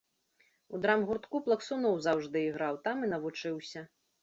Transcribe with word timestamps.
У 0.77 0.79
драмгуртку 0.85 1.43
плаксуноў 1.49 2.01
заўжды 2.07 2.37
іграў, 2.49 2.83
там 2.91 2.97
і 3.07 3.13
навучыўся. 3.15 3.89